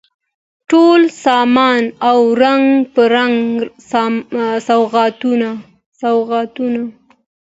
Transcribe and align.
ټول 0.69 1.01
سامان 1.25 1.83
او 2.09 2.19
رنګ 2.43 2.65
په 2.93 3.01
رنګ 3.15 3.37
سوغاتونه 4.67 5.51